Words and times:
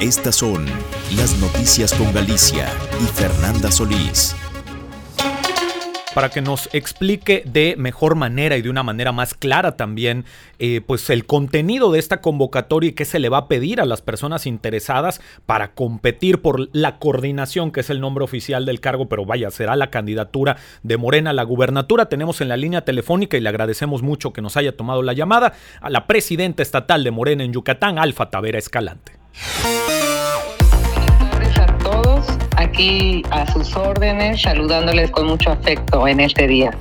Estas 0.00 0.36
son 0.36 0.66
las 1.16 1.38
noticias 1.38 1.94
con 1.94 2.12
Galicia 2.12 2.68
y 3.00 3.06
Fernanda 3.06 3.72
Solís 3.72 4.36
para 6.14 6.28
que 6.30 6.40
nos 6.40 6.70
explique 6.74 7.42
de 7.46 7.76
mejor 7.76 8.14
manera 8.14 8.56
y 8.56 8.62
de 8.62 8.70
una 8.70 8.82
manera 8.82 9.12
más 9.12 9.34
clara 9.34 9.76
también 9.76 10.24
eh, 10.58 10.80
pues 10.86 11.08
el 11.10 11.26
contenido 11.26 11.92
de 11.92 11.98
esta 11.98 12.22
convocatoria 12.22 12.90
y 12.90 12.92
qué 12.92 13.04
se 13.04 13.18
le 13.18 13.28
va 13.28 13.38
a 13.38 13.48
pedir 13.48 13.82
a 13.82 13.84
las 13.84 14.00
personas 14.00 14.46
interesadas 14.46 15.20
para 15.44 15.72
competir 15.72 16.40
por 16.40 16.74
la 16.74 16.98
coordinación, 16.98 17.70
que 17.70 17.80
es 17.80 17.90
el 17.90 18.00
nombre 18.00 18.24
oficial 18.24 18.64
del 18.64 18.80
cargo, 18.80 19.10
pero 19.10 19.26
vaya, 19.26 19.50
será 19.50 19.76
la 19.76 19.90
candidatura 19.90 20.56
de 20.82 20.96
Morena 20.96 21.30
a 21.30 21.34
la 21.34 21.42
gubernatura. 21.42 22.06
Tenemos 22.08 22.40
en 22.40 22.48
la 22.48 22.56
línea 22.56 22.82
telefónica 22.82 23.36
y 23.36 23.40
le 23.40 23.50
agradecemos 23.50 24.00
mucho 24.00 24.32
que 24.32 24.40
nos 24.40 24.56
haya 24.56 24.74
tomado 24.74 25.02
la 25.02 25.12
llamada 25.12 25.52
a 25.82 25.90
la 25.90 26.06
presidenta 26.06 26.62
estatal 26.62 27.04
de 27.04 27.10
Morena 27.10 27.44
en 27.44 27.52
Yucatán, 27.52 27.98
Alfa 27.98 28.30
Tavera 28.30 28.58
Escalante. 28.58 29.25
A 31.58 31.78
todos, 31.78 32.26
aquí 32.56 33.22
a 33.30 33.50
sus 33.52 33.76
órdenes, 33.76 34.42
saludándoles 34.42 35.10
con 35.10 35.26
mucho 35.26 35.50
afecto 35.50 36.06
en 36.08 36.20
este 36.20 36.46
día. 36.46 36.76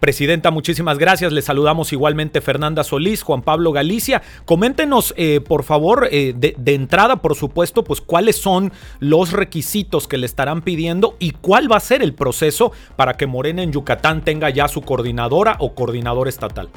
Presidenta, 0.00 0.50
muchísimas 0.50 0.98
gracias. 0.98 1.32
Le 1.32 1.40
saludamos 1.40 1.90
igualmente 1.94 2.42
Fernanda 2.42 2.84
Solís, 2.84 3.22
Juan 3.22 3.40
Pablo 3.40 3.72
Galicia. 3.72 4.20
Coméntenos, 4.44 5.14
eh, 5.16 5.40
por 5.40 5.62
favor, 5.64 6.08
eh, 6.10 6.34
de, 6.36 6.54
de, 6.58 6.74
entrada, 6.74 7.22
por 7.22 7.34
supuesto, 7.34 7.84
pues 7.84 8.02
cuáles 8.02 8.36
son 8.36 8.70
los 8.98 9.32
requisitos 9.32 10.06
que 10.06 10.18
le 10.18 10.26
estarán 10.26 10.60
pidiendo 10.60 11.16
y 11.18 11.30
cuál 11.30 11.72
va 11.72 11.78
a 11.78 11.80
ser 11.80 12.02
el 12.02 12.12
proceso 12.12 12.72
para 12.96 13.14
que 13.14 13.26
Morena 13.26 13.62
en 13.62 13.72
Yucatán 13.72 14.22
tenga 14.22 14.50
ya 14.50 14.68
su 14.68 14.82
coordinadora 14.82 15.56
o 15.58 15.74
coordinador 15.74 16.28
estatal. 16.28 16.68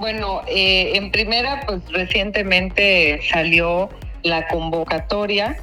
Bueno, 0.00 0.40
eh, 0.46 0.92
en 0.94 1.10
primera, 1.12 1.60
pues 1.66 1.82
recientemente 1.92 3.20
salió 3.30 3.90
la 4.22 4.48
convocatoria 4.48 5.58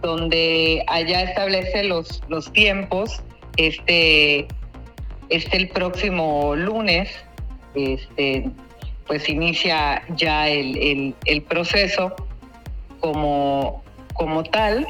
donde 0.00 0.82
allá 0.86 1.24
establece 1.24 1.84
los, 1.84 2.22
los 2.28 2.50
tiempos. 2.54 3.22
Este, 3.58 4.48
este 5.28 5.56
el 5.58 5.68
próximo 5.68 6.56
lunes, 6.56 7.10
este, 7.74 8.48
pues 9.06 9.28
inicia 9.28 10.02
ya 10.16 10.48
el, 10.48 10.78
el, 10.78 11.14
el 11.26 11.42
proceso 11.42 12.16
como, 13.00 13.84
como 14.14 14.42
tal, 14.44 14.86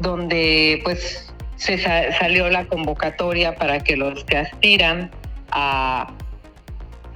donde 0.00 0.80
pues 0.82 1.32
se 1.54 1.78
sa 1.78 2.12
salió 2.18 2.50
la 2.50 2.66
convocatoria 2.66 3.54
para 3.54 3.78
que 3.78 3.96
los 3.96 4.24
que 4.24 4.38
aspiran 4.38 5.12
a, 5.52 6.12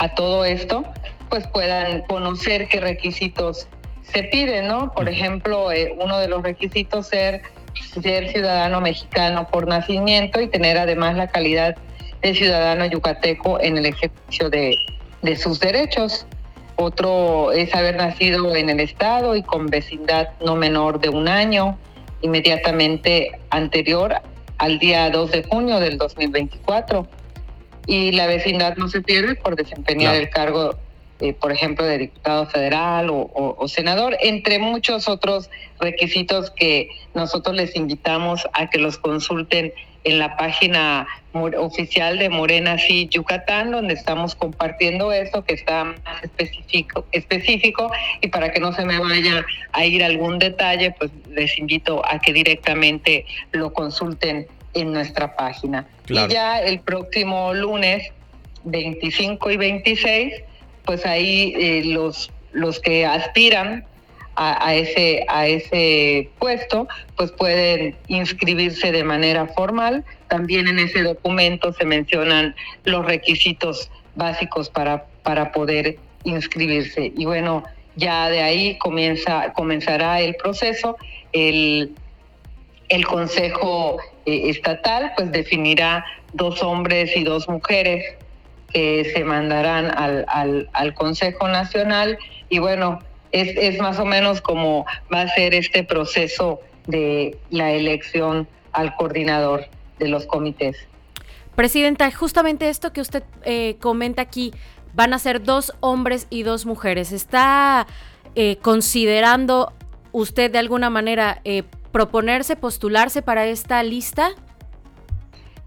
a 0.03 0.17
todo 0.17 0.45
esto, 0.45 0.83
pues 1.31 1.47
puedan 1.47 2.03
conocer 2.03 2.67
qué 2.67 2.81
requisitos 2.81 3.69
se 4.03 4.25
piden, 4.25 4.67
¿no? 4.67 4.93
Por 4.93 5.09
ejemplo, 5.09 5.71
eh, 5.71 5.95
uno 5.97 6.19
de 6.19 6.27
los 6.27 6.43
requisitos 6.43 7.07
ser 7.07 7.43
ser 8.03 8.29
ciudadano 8.33 8.81
mexicano 8.81 9.47
por 9.49 9.69
nacimiento 9.69 10.41
y 10.41 10.49
tener 10.49 10.77
además 10.77 11.17
la 11.17 11.29
calidad 11.29 11.77
de 12.21 12.35
ciudadano 12.35 12.85
yucateco 12.87 13.61
en 13.61 13.79
el 13.79 13.87
ejercicio 13.87 14.51
de, 14.51 14.75
de 15.23 15.37
sus 15.37 15.61
derechos. 15.61 16.27
Otro 16.75 17.53
es 17.53 17.73
haber 17.73 17.95
nacido 17.95 18.57
en 18.57 18.71
el 18.71 18.81
Estado 18.81 19.37
y 19.37 19.43
con 19.45 19.67
vecindad 19.67 20.31
no 20.45 20.57
menor 20.57 20.99
de 20.99 21.11
un 21.11 21.29
año, 21.29 21.79
inmediatamente 22.23 23.39
anterior 23.51 24.17
al 24.59 24.81
día 24.81 25.11
2 25.11 25.31
de 25.31 25.45
junio 25.45 25.79
del 25.79 25.97
2024. 25.97 27.07
Y 27.87 28.13
la 28.13 28.27
vecindad 28.27 28.77
no 28.77 28.89
se 28.89 29.03
pierde 29.03 29.35
por 29.35 29.57
desempeñar 29.57 30.13
claro. 30.13 30.25
el 30.25 30.31
cargo, 30.31 30.75
eh, 31.21 31.33
por 31.33 31.53
ejemplo, 31.53 31.85
de 31.85 31.99
diputado 31.99 32.47
federal 32.47 33.11
o, 33.11 33.17
o, 33.17 33.57
o, 33.59 33.69
senador, 33.69 34.17
entre 34.21 34.59
muchos 34.59 35.09
otros 35.09 35.51
requisitos 35.81 36.51
que 36.51 36.89
nosotros 37.15 37.57
les 37.57 37.75
invitamos 37.77 38.47
a 38.53 38.71
que 38.71 38.79
los 38.79 38.99
consulten 38.99 39.73
en 40.05 40.19
la 40.19 40.37
página 40.37 41.07
oficial 41.33 42.19
de 42.19 42.29
Morena 42.29 42.79
Sí 42.79 43.09
Yucatán, 43.11 43.71
donde 43.71 43.95
estamos 43.95 44.35
compartiendo 44.35 45.13
eso 45.13 45.45
que 45.45 45.55
está 45.55 45.85
más 45.85 46.23
específico, 46.23 47.07
específico 47.13 47.91
y 48.21 48.29
para 48.29 48.53
que 48.53 48.61
no 48.61 48.73
se 48.73 48.85
me 48.85 48.99
vaya 48.99 49.45
a 49.73 49.85
ir 49.85 50.03
algún 50.03 50.39
detalle, 50.39 50.95
pues 50.99 51.11
les 51.31 51.57
invito 51.59 52.03
a 52.05 52.19
que 52.19 52.33
directamente 52.33 53.25
lo 53.53 53.73
consulten 53.73 54.47
en 54.75 54.93
nuestra 54.93 55.37
página. 55.37 55.87
Claro. 56.07 56.31
Y 56.31 56.35
ya 56.35 56.61
el 56.61 56.81
próximo 56.81 57.53
lunes 57.55 58.11
25 58.65 59.51
y 59.51 59.57
26, 59.57 60.35
pues 60.85 61.05
ahí 61.07 61.55
eh, 61.57 61.83
los, 61.85 62.31
los 62.53 62.81
que 62.81 63.07
aspiran 63.07 63.85
a, 64.35 64.67
a, 64.67 64.75
ese, 64.75 65.25
a 65.29 65.47
ese 65.47 66.31
puesto, 66.39 66.89
pues 67.17 67.33
pueden 67.33 67.97
inscribirse 68.09 68.93
de 68.93 69.05
manera 69.05 69.47
formal. 69.49 70.05
También 70.29 70.69
en 70.69 70.79
ese 70.79 71.03
documento 71.03 71.73
se 71.73 71.85
mencionan 71.85 72.55
los 72.85 73.05
requisitos 73.05 73.91
básicos 74.15 74.71
para, 74.71 75.07
para 75.23 75.53
poder 75.53 75.99
inscribirse. 76.25 77.13
Y 77.17 77.25
bueno, 77.25 77.65
ya 77.97 78.29
de 78.31 78.41
ahí 78.43 78.79
comienza, 78.79 79.53
comenzará 79.53 80.21
el 80.21 80.35
proceso. 80.37 80.97
El, 81.33 81.93
el 82.93 83.07
Consejo 83.07 83.97
eh, 84.27 84.51
Estatal 84.51 85.13
pues 85.17 85.33
definirá 85.33 86.05
dos 86.35 86.63
hombres 86.63 87.17
y 87.17 87.25
dos 87.25 87.49
mujeres 87.49 88.05
que 88.71 89.11
se 89.15 89.25
mandarán 89.25 89.91
al, 89.97 90.69
al, 90.73 90.95
Consejo 90.95 91.49
Nacional 91.49 92.19
y 92.51 92.59
bueno, 92.59 92.99
es, 93.33 93.57
es 93.57 93.81
más 93.81 93.99
o 93.99 94.05
menos 94.05 94.43
como 94.43 94.85
va 95.13 95.23
a 95.23 95.29
ser 95.29 95.55
este 95.55 95.85
proceso 95.85 96.61
de 96.87 97.39
la 97.49 97.73
elección 97.73 98.47
al 98.73 98.95
coordinador 98.97 99.65
de 99.99 100.09
los 100.09 100.27
comités. 100.27 100.77
Presidenta, 101.55 102.11
justamente 102.11 102.69
esto 102.69 102.93
que 102.93 103.01
usted 103.01 103.23
eh, 103.45 103.77
comenta 103.81 104.21
aquí, 104.21 104.53
van 104.93 105.15
a 105.15 105.19
ser 105.19 105.43
dos 105.43 105.73
hombres 105.81 106.27
y 106.29 106.43
dos 106.43 106.67
mujeres. 106.67 107.13
¿Está 107.13 107.87
eh, 108.35 108.57
considerando 108.61 109.73
usted 110.13 110.51
de 110.51 110.59
alguna 110.59 110.91
manera 110.91 111.41
proponerse, 111.93 112.57
postularse 112.57 113.23
para 113.23 113.47
esta 113.47 113.83
lista? 113.83 114.31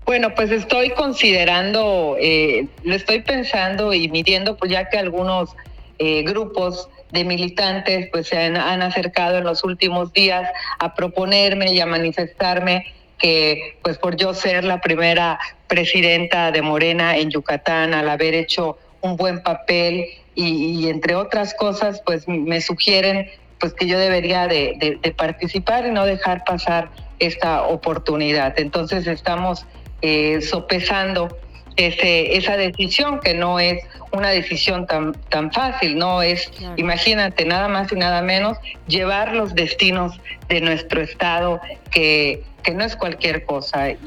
Bueno, 0.06 0.36
pues 0.36 0.52
estoy 0.52 0.92
considerando, 0.92 2.16
eh, 2.20 2.68
lo 2.84 2.94
estoy 2.96 3.22
pensando 3.22 3.94
y 3.94 4.08
midiendo, 4.10 4.56
pues 4.56 4.72
ya 4.72 4.90
que 4.90 4.98
algunos 4.98 5.56
eh, 5.98 6.24
grupos 6.24 6.90
de 7.12 7.24
militantes 7.24 8.10
pues 8.12 8.28
se 8.28 8.38
han, 8.38 8.58
acercado 8.82 9.38
en 9.38 9.46
los 9.46 9.64
últimos 9.64 10.14
días 10.14 10.48
a 10.80 10.94
proponerme 10.94 11.72
y 11.72 11.80
a 11.80 11.86
manifestarme 11.86 12.86
que 13.18 13.78
pues 13.82 13.98
por 13.98 14.16
yo 14.18 14.34
ser 14.34 14.64
la 14.64 14.82
primera 14.82 15.40
presidenta 15.68 16.52
de 16.52 16.62
Morena 16.62 17.18
en 17.18 17.32
Yucatán, 17.32 17.94
al 17.94 18.10
haber 18.10 18.36
hecho 18.36 18.78
un 19.02 19.16
buen 19.16 19.42
papel 19.42 20.06
y, 20.36 20.82
y 20.82 20.90
entre 20.90 21.16
otras 21.16 21.54
cosas 21.54 22.02
pues 22.06 22.28
me 22.28 22.60
sugieren 22.62 23.28
pues 23.66 23.74
que 23.74 23.88
yo 23.88 23.98
debería 23.98 24.48
de, 24.48 24.76
de, 24.80 25.00
de 25.02 25.12
participar 25.12 25.88
y 25.88 25.92
no 25.92 26.06
dejar 26.06 26.44
pasar 26.44 26.90
esta 27.18 27.64
oportunidad. 27.64 28.60
Entonces 28.60 29.08
estamos 29.08 29.66
eh, 30.04 30.40
sopesando 30.42 31.36
ese, 31.76 32.38
esa 32.38 32.58
decisión 32.58 33.20
que 33.20 33.34
no 33.34 33.60
es 33.60 33.82
una 34.12 34.30
decisión 34.30 34.86
tan, 34.86 35.14
tan 35.30 35.52
fácil, 35.52 35.98
no 35.98 36.22
es, 36.22 36.48
claro. 36.50 36.76
imagínate, 36.78 37.44
nada 37.46 37.68
más 37.68 37.92
y 37.92 37.96
nada 37.96 38.22
menos, 38.22 38.60
llevar 38.88 39.34
los 39.34 39.56
destinos 39.56 40.20
de 40.48 40.62
nuestro 40.62 41.02
Estado, 41.02 41.60
que, 41.90 42.44
que 42.62 42.72
no 42.72 42.84
es 42.84 42.96
cualquier 42.96 43.46
cosa. 43.46 43.90
Y, 43.90 43.98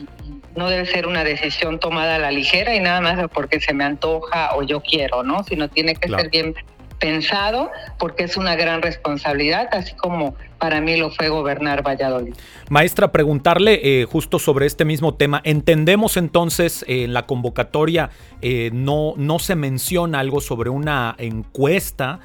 no 0.55 0.69
debe 0.69 0.87
ser 0.87 1.07
una 1.07 1.25
decisión 1.25 1.81
tomada 1.81 2.17
a 2.17 2.19
la 2.19 2.31
ligera 2.31 2.75
y 2.75 2.81
nada 2.81 3.01
más 3.01 3.29
porque 3.33 3.61
se 3.61 3.73
me 3.75 3.85
antoja 3.85 4.57
o 4.57 4.63
yo 4.63 4.81
quiero, 4.81 5.23
¿no? 5.23 5.43
Sino 5.45 5.69
tiene 5.69 5.95
que 5.95 6.09
claro. 6.09 6.23
ser 6.23 6.31
bien 6.31 6.55
pensado 6.99 7.71
porque 7.99 8.25
es 8.25 8.37
una 8.37 8.57
gran 8.57 8.83
responsabilidad, 8.83 9.69
así 9.73 9.95
como 9.95 10.35
para 10.59 10.81
mí 10.81 10.97
lo 10.97 11.11
fue 11.11 11.29
gobernar 11.29 11.87
Valladolid. 11.87 12.35
Maestra, 12.69 13.13
preguntarle 13.13 13.81
eh, 13.83 14.05
justo 14.05 14.39
sobre 14.39 14.67
este 14.67 14.85
mismo 14.85 15.15
tema. 15.15 15.41
Entendemos 15.45 16.17
entonces 16.17 16.85
eh, 16.89 17.05
en 17.05 17.15
la 17.15 17.27
convocatoria 17.27 18.11
eh, 18.43 18.71
no, 18.73 19.15
no 19.17 19.39
se 19.39 19.55
menciona 19.55 20.21
algo 20.21 20.41
sobre 20.41 20.71
una 20.71 21.15
encuesta. 21.19 22.21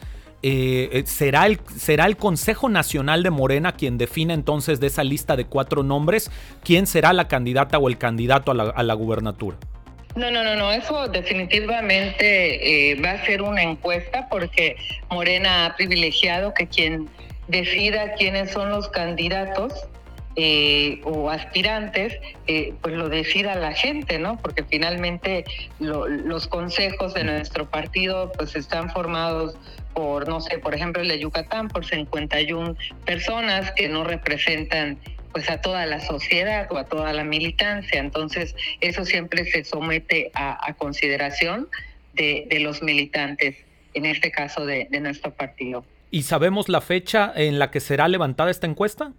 ¿será, 1.05 1.45
el, 1.45 1.61
¿Será 1.77 2.05
el 2.05 2.17
Consejo 2.17 2.67
Nacional 2.67 3.23
de 3.23 3.29
Morena 3.29 3.71
quien 3.71 3.97
define 3.97 4.33
entonces 4.33 4.81
de 4.81 4.87
esa 4.87 5.05
lista 5.05 5.37
de 5.37 5.45
cuatro 5.45 5.83
nombres 5.83 6.29
quién 6.65 6.85
será 6.85 7.13
la 7.13 7.29
candidata 7.29 7.77
o 7.77 7.87
el 7.87 7.97
candidato 7.97 8.51
a 8.51 8.53
la, 8.53 8.63
a 8.63 8.83
la 8.83 8.93
gubernatura? 8.93 9.55
No, 10.15 10.29
no, 10.29 10.43
no, 10.43 10.55
no, 10.55 10.71
eso 10.71 11.07
definitivamente 11.07 12.91
eh, 12.91 13.01
va 13.01 13.11
a 13.11 13.25
ser 13.25 13.41
una 13.41 13.63
encuesta 13.63 14.27
porque 14.29 14.75
Morena 15.09 15.65
ha 15.65 15.75
privilegiado 15.75 16.53
que 16.53 16.67
quien 16.67 17.09
decida 17.47 18.13
quiénes 18.13 18.51
son 18.51 18.69
los 18.69 18.89
candidatos 18.89 19.73
eh, 20.35 21.01
o 21.03 21.31
aspirantes, 21.31 22.17
eh, 22.47 22.73
pues 22.81 22.95
lo 22.95 23.09
decida 23.09 23.55
la 23.55 23.73
gente, 23.73 24.19
¿no? 24.19 24.37
Porque 24.37 24.63
finalmente 24.63 25.45
los 25.79 26.47
consejos 26.47 27.13
de 27.15 27.23
nuestro 27.23 27.69
partido 27.69 28.31
pues 28.37 28.55
están 28.55 28.91
formados 28.91 29.55
por, 29.93 30.27
no 30.27 30.41
sé, 30.41 30.59
por 30.59 30.75
ejemplo 30.75 31.01
el 31.01 31.07
de 31.07 31.19
Yucatán, 31.19 31.67
por 31.69 31.85
51 31.85 32.75
personas 33.05 33.71
que 33.71 33.89
no 33.89 34.03
representan 34.03 34.99
pues 35.33 35.49
a 35.49 35.59
toda 35.59 35.85
la 35.85 35.99
sociedad 35.99 36.67
o 36.71 36.77
a 36.77 36.85
toda 36.85 37.11
la 37.11 37.25
militancia. 37.25 37.99
Entonces, 37.99 38.55
eso 38.79 39.03
siempre 39.03 39.43
se 39.45 39.63
somete 39.65 40.31
a, 40.33 40.73
consideración 40.77 41.67
de, 42.13 42.47
los 42.61 42.81
militantes, 42.81 43.57
en 43.93 44.05
este 44.05 44.31
caso 44.31 44.65
de 44.65 44.87
nuestro 45.01 45.33
partido. 45.33 45.83
¿Y 46.13 46.21
sabemos 46.21 46.69
la 46.69 46.79
fecha 46.79 47.33
en 47.35 47.57
la 47.57 47.71
que 47.71 47.79
será 47.79 48.07
levantada 48.07 48.51
esta 48.51 48.67
encuesta? 48.67 49.13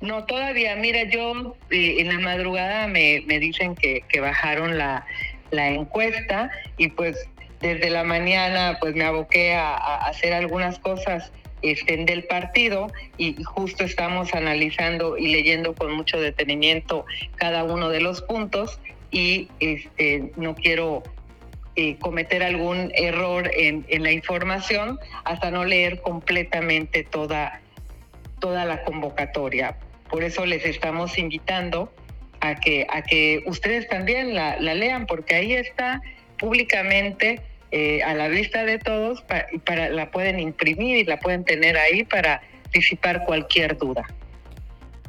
No, 0.00 0.24
todavía. 0.24 0.74
Mira, 0.74 1.04
yo 1.04 1.56
eh, 1.70 1.96
en 1.98 2.08
la 2.08 2.18
madrugada 2.18 2.88
me, 2.88 3.22
me 3.28 3.38
dicen 3.38 3.76
que, 3.76 4.02
que 4.08 4.18
bajaron 4.18 4.76
la, 4.76 5.06
la, 5.52 5.68
encuesta 5.68 6.50
y 6.78 6.88
pues 6.88 7.28
desde 7.60 7.90
la 7.90 8.02
mañana 8.02 8.78
pues 8.80 8.96
me 8.96 9.04
aboqué 9.04 9.54
a, 9.54 9.76
hacer 10.08 10.32
algunas 10.32 10.80
cosas 10.80 11.30
este, 11.62 11.96
del 12.04 12.24
partido 12.24 12.88
y 13.16 13.42
justo 13.42 13.84
estamos 13.84 14.34
analizando 14.34 15.16
y 15.16 15.28
leyendo 15.28 15.74
con 15.74 15.92
mucho 15.92 16.20
detenimiento 16.20 17.04
cada 17.36 17.64
uno 17.64 17.88
de 17.88 18.00
los 18.00 18.22
puntos 18.22 18.80
y 19.10 19.48
este, 19.60 20.32
no 20.36 20.54
quiero 20.54 21.02
eh, 21.76 21.96
cometer 21.98 22.42
algún 22.42 22.90
error 22.94 23.50
en, 23.54 23.86
en, 23.88 24.02
la 24.02 24.12
información 24.12 24.98
hasta 25.24 25.50
no 25.50 25.64
leer 25.64 26.02
completamente 26.02 27.04
toda, 27.04 27.60
toda 28.40 28.64
la 28.64 28.82
convocatoria. 28.82 29.76
Por 30.10 30.24
eso 30.24 30.44
les 30.44 30.64
estamos 30.64 31.18
invitando 31.18 31.92
a 32.40 32.54
que, 32.54 32.86
a 32.90 33.02
que 33.02 33.42
ustedes 33.46 33.88
también 33.88 34.34
la, 34.34 34.56
lean, 34.58 35.06
porque 35.06 35.34
ahí 35.34 35.52
está 35.54 36.00
públicamente 36.38 37.40
eh, 37.70 38.02
a 38.02 38.14
la 38.14 38.28
vista 38.28 38.64
de 38.64 38.78
todos 38.78 39.22
para, 39.22 39.90
la 39.90 40.10
pueden 40.10 40.40
imprimir 40.40 40.98
y 40.98 41.04
la 41.04 41.18
pueden 41.18 41.44
tener 41.44 41.76
ahí 41.76 42.04
para 42.04 42.40
disipar 42.72 43.24
cualquier 43.24 43.76
duda. 43.76 44.06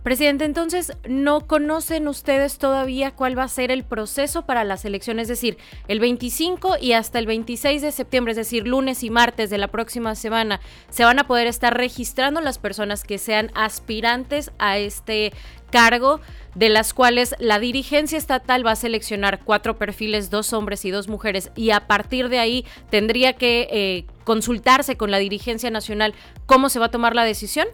Presidente, 0.04 0.46
entonces, 0.46 0.94
¿no 1.08 1.42
conocen 1.42 2.08
ustedes 2.08 2.58
todavía 2.58 3.12
cuál 3.12 3.38
va 3.38 3.44
a 3.44 3.50
ser 3.50 3.70
el 3.70 3.84
proceso 3.84 4.46
para 4.46 4.64
las 4.64 4.86
elecciones? 4.86 5.24
Es 5.24 5.40
decir, 5.40 5.58
el 5.90 6.00
25 6.00 6.78
y 6.80 6.94
hasta 6.94 7.20
el 7.20 7.26
26 7.26 7.82
de 7.82 7.92
septiembre, 7.92 8.32
es 8.32 8.38
decir, 8.38 8.66
lunes 8.66 9.04
y 9.04 9.10
martes 9.10 9.50
de 9.50 9.58
la 9.58 9.68
próxima 9.68 10.16
semana, 10.16 10.62
se 10.90 11.04
van 11.04 11.20
a 11.20 11.28
poder 11.28 11.48
estar 11.48 11.76
registrando 11.76 12.40
las 12.40 12.60
personas 12.60 13.04
que 13.04 13.18
sean 13.18 13.52
aspirantes 13.56 14.52
a 14.58 14.78
este 14.78 15.34
cargo, 15.70 16.22
de 16.56 16.70
las 16.70 16.94
cuales 16.94 17.36
la 17.38 17.60
dirigencia 17.60 18.18
estatal 18.18 18.66
va 18.66 18.72
a 18.72 18.76
seleccionar 18.78 19.42
cuatro 19.44 19.78
perfiles, 19.78 20.30
dos 20.30 20.54
hombres 20.54 20.86
y 20.86 20.92
dos 20.92 21.10
mujeres, 21.10 21.52
y 21.58 21.72
a 21.72 21.88
partir 21.88 22.30
de 22.30 22.40
ahí 22.40 22.66
tendría 22.90 23.34
que 23.34 23.68
eh, 23.70 24.06
consultarse 24.24 24.96
con 24.96 25.12
la 25.12 25.18
dirigencia 25.18 25.70
nacional 25.70 26.14
cómo 26.46 26.70
se 26.70 26.80
va 26.80 26.86
a 26.86 26.92
tomar 26.92 27.16
la 27.16 27.26
decisión. 27.26 27.68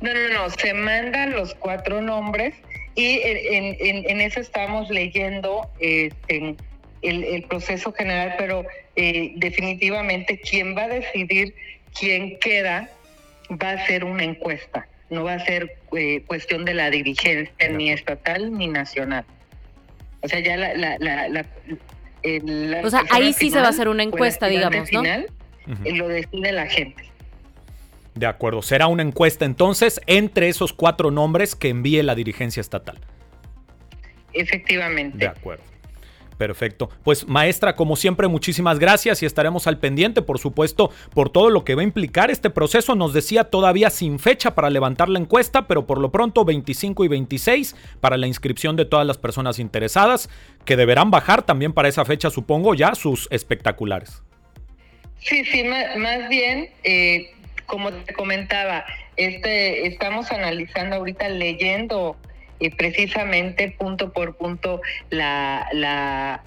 No, 0.00 0.14
no, 0.14 0.28
no, 0.28 0.50
se 0.50 0.74
mandan 0.74 1.32
los 1.32 1.54
cuatro 1.54 2.00
nombres 2.00 2.54
y 2.94 3.20
en, 3.22 4.20
eso 4.20 4.40
estamos 4.40 4.90
leyendo 4.90 5.68
este, 5.78 6.56
el, 7.02 7.42
proceso 7.44 7.92
general, 7.92 8.34
pero 8.38 8.64
eh, 8.96 9.32
definitivamente 9.36 10.40
quien 10.40 10.76
va 10.76 10.82
a 10.82 10.88
decidir 10.88 11.54
quién 11.98 12.38
queda 12.40 12.90
va 13.50 13.70
a 13.70 13.86
ser 13.86 14.04
una 14.04 14.24
encuesta, 14.24 14.88
no 15.10 15.24
va 15.24 15.34
a 15.34 15.44
ser 15.44 15.78
eh, 15.96 16.22
cuestión 16.26 16.64
de 16.64 16.74
la 16.74 16.90
dirigencia 16.90 17.68
ni 17.68 17.90
estatal 17.90 18.52
ni 18.52 18.66
nacional. 18.66 19.24
O 20.20 20.28
sea, 20.28 20.40
ya 20.40 20.56
la... 20.56 20.74
la, 20.74 21.46
o 22.82 22.90
sea, 22.90 23.04
ahí 23.10 23.32
sí 23.32 23.50
se 23.50 23.60
va 23.60 23.66
a 23.66 23.70
hacer 23.70 23.88
una 23.88 24.02
encuesta, 24.02 24.48
digamos, 24.48 24.92
¿no? 24.92 25.02
Final, 25.02 25.26
Lo 25.84 26.08
decide 26.08 26.50
la 26.50 26.66
gente. 26.66 27.04
De 28.18 28.26
acuerdo, 28.26 28.62
será 28.62 28.88
una 28.88 29.04
encuesta 29.04 29.44
entonces 29.44 30.00
entre 30.06 30.48
esos 30.48 30.72
cuatro 30.72 31.12
nombres 31.12 31.54
que 31.54 31.68
envíe 31.68 32.02
la 32.02 32.16
dirigencia 32.16 32.60
estatal. 32.60 32.98
Efectivamente. 34.32 35.18
De 35.18 35.28
acuerdo. 35.28 35.62
Perfecto. 36.36 36.90
Pues 37.04 37.28
maestra, 37.28 37.76
como 37.76 37.94
siempre, 37.94 38.26
muchísimas 38.26 38.80
gracias 38.80 39.22
y 39.22 39.26
estaremos 39.26 39.68
al 39.68 39.78
pendiente, 39.78 40.20
por 40.20 40.40
supuesto, 40.40 40.90
por 41.14 41.30
todo 41.30 41.48
lo 41.50 41.64
que 41.64 41.76
va 41.76 41.82
a 41.82 41.84
implicar 41.84 42.32
este 42.32 42.50
proceso. 42.50 42.96
Nos 42.96 43.12
decía 43.12 43.44
todavía 43.44 43.88
sin 43.88 44.18
fecha 44.18 44.56
para 44.56 44.68
levantar 44.68 45.08
la 45.08 45.20
encuesta, 45.20 45.68
pero 45.68 45.86
por 45.86 46.00
lo 46.00 46.10
pronto 46.10 46.44
25 46.44 47.04
y 47.04 47.08
26 47.08 47.76
para 48.00 48.16
la 48.16 48.26
inscripción 48.26 48.74
de 48.74 48.84
todas 48.84 49.06
las 49.06 49.18
personas 49.18 49.60
interesadas, 49.60 50.28
que 50.64 50.76
deberán 50.76 51.12
bajar 51.12 51.44
también 51.44 51.72
para 51.72 51.88
esa 51.88 52.04
fecha, 52.04 52.30
supongo, 52.30 52.74
ya 52.74 52.96
sus 52.96 53.28
espectaculares. 53.30 54.22
Sí, 55.20 55.44
sí, 55.44 55.64
más, 55.64 56.28
bien, 56.28 56.70
eh, 56.84 57.32
como 57.68 57.92
te 57.92 58.12
comentaba, 58.14 58.84
este, 59.16 59.86
estamos 59.86 60.32
analizando 60.32 60.96
ahorita, 60.96 61.28
leyendo 61.28 62.16
eh, 62.60 62.74
precisamente 62.74 63.70
punto 63.78 64.12
por 64.12 64.36
punto 64.36 64.80
la, 65.10 65.68
la, 65.72 66.42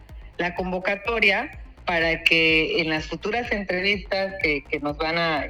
convocatoria 0.57 1.51
para 1.85 2.23
que 2.23 2.81
en 2.81 2.89
las 2.89 3.06
futuras 3.06 3.51
entrevistas 3.51 4.33
que, 4.41 4.63
nos 4.81 4.97
van 4.97 5.18
a 5.19 5.45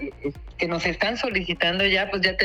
que 0.57 0.67
nos 0.67 0.85
están 0.85 1.17
solicitando 1.17 1.85
ya 1.85 2.09
pues 2.09 2.21
ya 2.21 2.35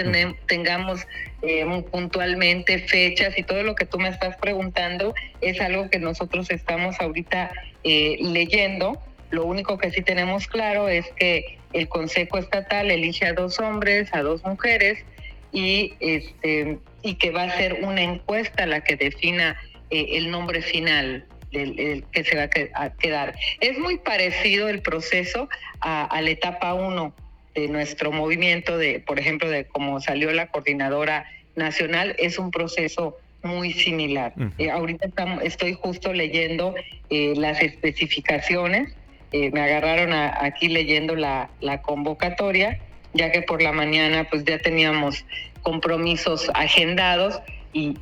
tengamos 0.47 1.07
eh, 1.43 1.67
puntualmente 1.91 2.79
fechas 2.79 3.37
y 3.37 3.43
todo 3.43 3.65
lo 3.65 3.75
que 3.75 3.85
tú 3.85 3.99
me 3.99 4.09
estás 4.09 4.37
preguntando 4.37 5.13
es 5.41 5.61
algo 5.61 5.91
que 5.91 5.99
nosotros 5.99 6.51
estamos 6.51 7.01
ahorita 7.01 7.51
eh, 7.83 8.17
leyendo. 8.21 9.03
Lo 9.31 9.45
único 9.45 9.77
que 9.77 9.91
sí 9.91 10.03
tenemos 10.03 10.47
claro 10.47 10.89
es 10.89 11.05
que 11.17 11.59
el 11.77 11.89
Consejo 11.89 12.39
Estatal 12.39 12.91
elige 12.91 13.27
a 13.27 13.35
dos 13.35 13.59
hombres, 13.61 14.09
a 14.13 14.23
dos 14.23 14.43
mujeres 14.45 15.05
y 15.53 15.95
este 16.01 16.79
y 17.03 17.15
que 17.15 17.31
va 17.31 17.45
a 17.45 17.57
ser 17.57 17.85
una 17.85 18.03
encuesta 18.03 18.67
la 18.67 18.83
que 18.83 18.97
defina 18.97 19.57
eh, 19.91 20.07
el 20.13 20.31
nombre 20.31 20.61
final 20.63 21.25
del, 21.53 22.05
que 22.11 22.25
se 22.25 22.37
va 22.37 22.49
a 22.75 22.91
quedar. 22.95 23.35
Es 23.61 23.79
muy 23.79 23.99
parecido 23.99 24.69
el 24.69 24.83
proceso 24.83 25.49
a, 25.81 26.21
la 26.21 26.31
etapa 26.31 26.75
1 26.75 27.15
de 27.55 27.69
nuestro 27.69 28.11
movimiento, 28.11 28.77
de 28.77 28.99
por 28.99 29.21
ejemplo, 29.21 29.49
de 29.49 29.67
cómo 29.67 30.01
salió 30.01 30.33
la 30.33 30.49
coordinadora 30.49 31.27
nacional, 31.55 32.17
es 32.19 32.39
un 32.39 32.51
proceso 32.51 33.17
muy 33.43 33.73
similar. 33.73 34.35
Eh, 34.59 34.71
ahorita 34.71 35.09
estoy 35.43 35.75
justo 35.75 36.13
leyendo 36.13 36.75
eh, 37.09 37.35
las 37.37 37.63
especificaciones 37.63 38.93
eh, 39.33 39.51
me 39.53 39.61
agarraron 39.61 40.13
aquí 40.13 40.69
leyendo 40.69 41.15
la, 41.15 41.49
convocatoria, 41.83 42.79
ya 43.15 43.33
que 43.33 43.43
por 43.43 43.63
la 43.63 43.73
mañana 43.73 44.25
pues 44.31 44.45
ya 44.45 44.59
teníamos 44.59 45.25
compromisos 45.63 46.51
agendados 46.55 47.41
y, 47.73 47.95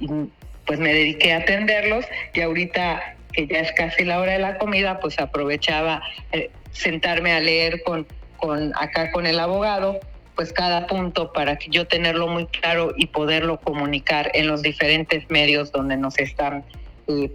pues 0.66 0.78
me 0.78 0.94
dediqué 0.94 1.34
a 1.34 1.38
atenderlos 1.38 2.06
y 2.32 2.40
ahorita 2.40 3.16
que 3.32 3.46
ya 3.46 3.58
es 3.58 3.72
casi 3.72 4.04
la 4.04 4.18
hora 4.20 4.32
de 4.32 4.38
la 4.38 4.56
comida, 4.56 4.98
pues 5.00 5.18
aprovechaba 5.18 6.02
eh, 6.32 6.50
sentarme 6.72 7.32
a 7.32 7.40
leer 7.40 7.82
con, 7.82 8.06
con 8.38 8.72
acá 8.76 9.10
con 9.10 9.26
el 9.26 9.38
abogado 9.38 10.00
pues 10.34 10.52
cada 10.52 10.86
punto 10.86 11.32
para 11.32 11.56
que 11.56 11.70
yo 11.70 11.86
tenerlo 11.86 12.28
muy 12.28 12.46
claro 12.46 12.92
y 12.96 13.06
poderlo 13.06 13.58
comunicar 13.60 14.30
en 14.34 14.46
los 14.46 14.62
diferentes 14.62 15.28
medios 15.30 15.70
donde 15.70 15.96
nos 15.96 16.18
están 16.18 16.64
eh, 17.06 17.30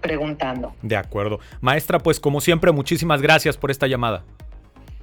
preguntando. 0.00 0.74
De 0.82 0.96
acuerdo. 0.96 1.40
Maestra, 1.60 1.98
pues 1.98 2.20
como 2.20 2.40
siempre, 2.40 2.72
muchísimas 2.72 3.22
gracias 3.22 3.56
por 3.56 3.70
esta 3.70 3.86
llamada. 3.86 4.24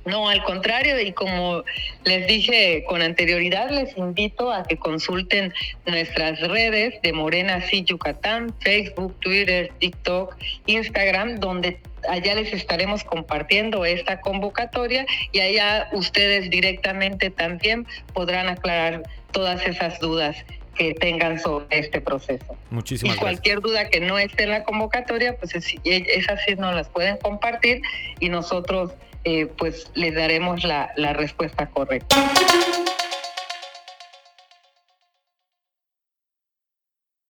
No, 0.05 0.27
al 0.27 0.43
contrario, 0.43 0.99
y 0.99 1.11
como 1.11 1.63
les 2.05 2.25
dije 2.25 2.83
con 2.87 3.03
anterioridad, 3.03 3.69
les 3.69 3.95
invito 3.97 4.51
a 4.51 4.63
que 4.63 4.77
consulten 4.77 5.53
nuestras 5.85 6.39
redes 6.39 6.99
de 7.03 7.13
Morena 7.13 7.61
Sí 7.61 7.83
Yucatán, 7.83 8.51
Facebook, 8.61 9.15
Twitter, 9.19 9.71
TikTok, 9.77 10.35
Instagram, 10.65 11.35
donde 11.35 11.79
allá 12.09 12.33
les 12.33 12.51
estaremos 12.51 13.03
compartiendo 13.03 13.85
esta 13.85 14.21
convocatoria 14.21 15.05
y 15.31 15.39
allá 15.39 15.87
ustedes 15.93 16.49
directamente 16.49 17.29
también 17.29 17.85
podrán 18.13 18.49
aclarar 18.49 19.03
todas 19.31 19.63
esas 19.67 19.99
dudas 19.99 20.35
que 20.81 20.95
tengan 20.95 21.39
sobre 21.39 21.67
este 21.69 22.01
proceso. 22.01 22.57
Muchísimas 22.71 23.15
y 23.15 23.19
cualquier 23.19 23.61
duda 23.61 23.87
que 23.89 23.99
no 23.99 24.17
esté 24.17 24.45
en 24.45 24.49
la 24.49 24.63
convocatoria, 24.63 25.37
pues 25.37 25.53
es, 25.53 25.75
esas 25.83 26.39
sí 26.43 26.55
nos 26.55 26.73
las 26.73 26.89
pueden 26.89 27.17
compartir 27.17 27.83
y 28.19 28.29
nosotros 28.29 28.91
eh, 29.23 29.45
pues 29.59 29.91
les 29.93 30.15
daremos 30.15 30.63
la, 30.63 30.91
la 30.95 31.13
respuesta 31.13 31.67
correcta. 31.67 32.15